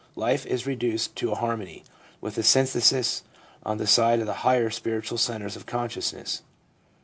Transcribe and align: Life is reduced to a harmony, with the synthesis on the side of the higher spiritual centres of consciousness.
Life 0.15 0.47
is 0.47 0.65
reduced 0.65 1.15
to 1.17 1.31
a 1.31 1.35
harmony, 1.35 1.83
with 2.21 2.33
the 2.33 2.41
synthesis 2.41 3.21
on 3.61 3.77
the 3.77 3.85
side 3.85 4.19
of 4.19 4.25
the 4.25 4.33
higher 4.41 4.71
spiritual 4.71 5.19
centres 5.19 5.55
of 5.55 5.67
consciousness. 5.67 6.41